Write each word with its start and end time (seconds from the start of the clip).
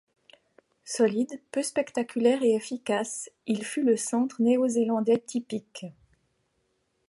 Solide, 0.83 1.39
peu 1.51 1.61
spectaculaire 1.61 2.41
et 2.41 2.55
efficace, 2.55 3.29
il 3.45 3.63
fut 3.63 3.83
le 3.83 3.97
centre 3.97 4.41
néo-zélandais 4.41 5.19
typique. 5.19 5.85